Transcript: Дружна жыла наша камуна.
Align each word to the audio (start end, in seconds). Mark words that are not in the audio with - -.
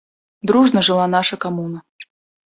Дружна 0.51 0.81
жыла 0.87 1.05
наша 1.15 1.39
камуна. 1.43 1.79